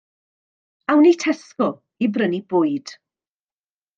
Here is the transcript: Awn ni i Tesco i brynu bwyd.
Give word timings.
Awn 0.93 1.01
ni 1.07 1.11
i 1.15 1.19
Tesco 1.23 1.67
i 2.05 2.09
brynu 2.15 2.41
bwyd. 2.55 2.97